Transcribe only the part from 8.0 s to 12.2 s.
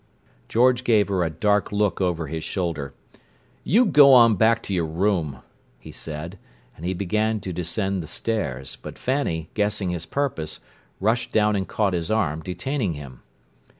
the stairs; but Fanny, guessing his purpose, rushed down and caught his